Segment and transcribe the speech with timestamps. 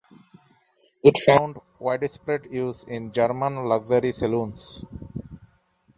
[1.03, 4.83] It found widespread use in German luxury saloons.